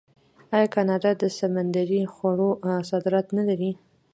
آیا 0.55 0.67
کاناډا 0.75 1.11
د 1.21 1.23
سمندري 1.37 2.01
خوړو 2.13 2.49
صادرات 2.89 3.27
نلري؟ 3.37 3.71